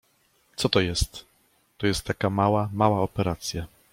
[0.55, 1.25] —Co to jest?—
[1.77, 3.67] To jest taka mała, mała operacja.